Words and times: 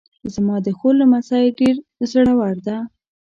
زما 0.33 0.55
د 0.65 0.67
خور 0.77 0.93
لمسی 1.01 1.45
ډېر 1.59 1.75
زړور 2.11 2.55
ده 2.67 2.77